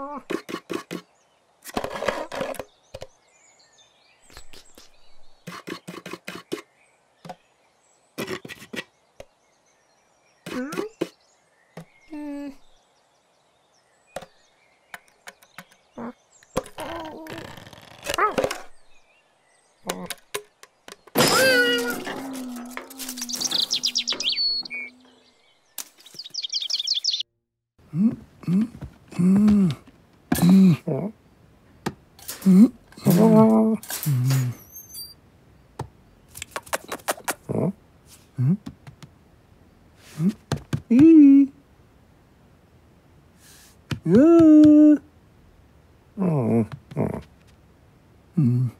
[0.00, 0.22] Oh.
[38.40, 38.56] 응?
[40.20, 40.30] 응?
[40.90, 41.50] 이.
[44.06, 44.96] 으.
[46.16, 46.64] 어.
[46.96, 47.08] 어.
[48.38, 48.70] 음.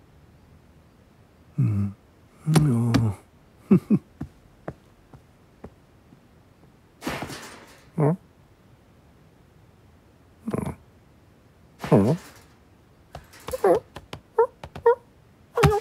[1.58, 1.92] 음.
[2.46, 2.92] 음.
[2.96, 3.18] 어.
[7.96, 8.16] 어?
[11.90, 11.96] 어?
[11.96, 12.10] 어?
[13.64, 13.72] 어?
[15.58, 15.78] 어?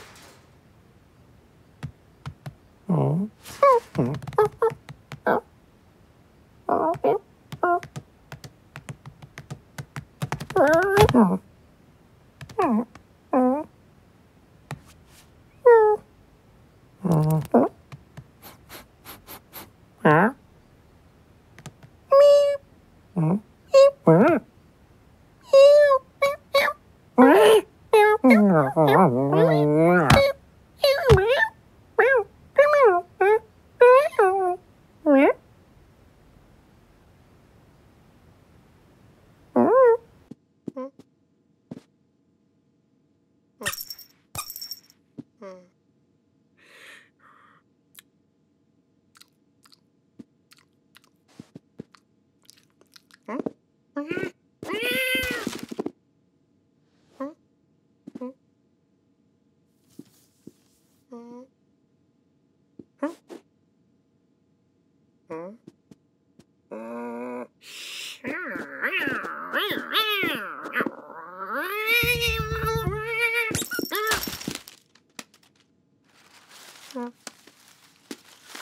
[2.87, 3.27] 어?
[3.97, 4.37] Mm-hmm.
[45.47, 45.57] Hmm.
[63.01, 63.36] Huh?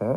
[0.00, 0.14] Uh.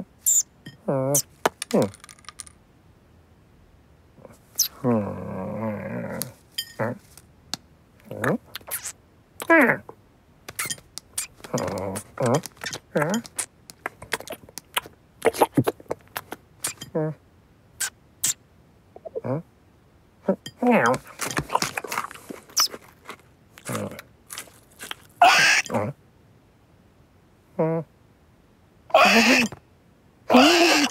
[30.29, 30.85] Mm-hmm.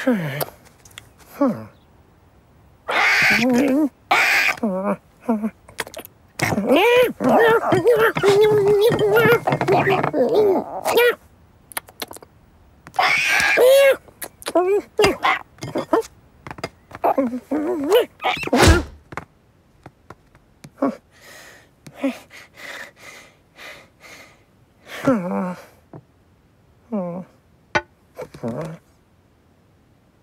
[0.07, 0.48] Mm-hmm.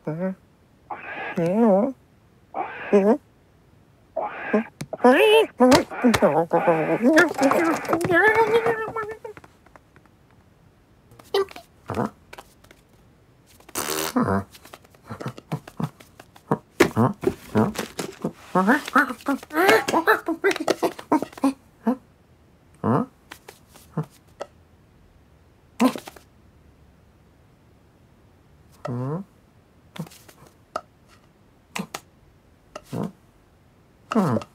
[0.07, 0.37] うん
[1.39, 1.97] うん
[2.93, 3.21] うんうん
[34.15, 34.54] Mm-hmm.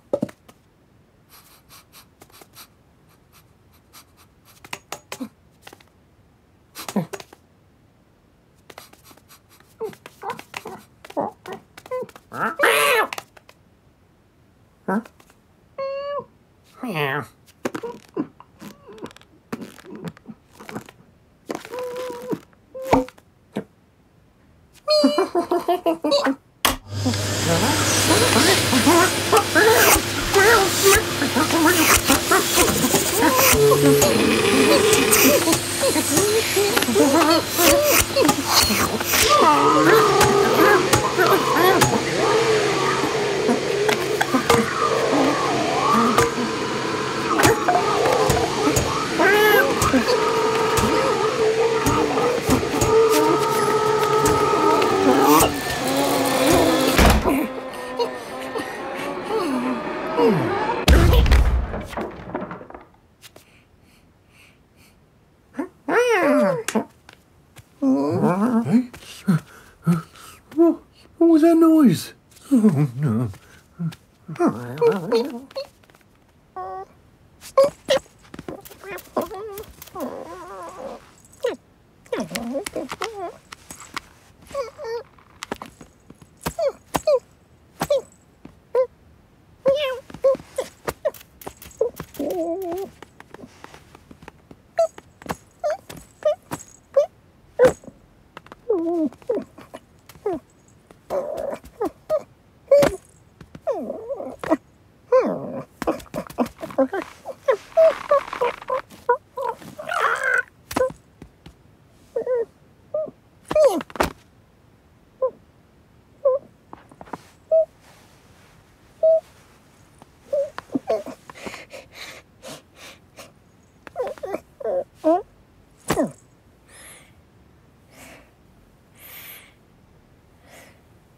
[71.42, 72.14] Was that noise?
[72.52, 73.30] Oh no.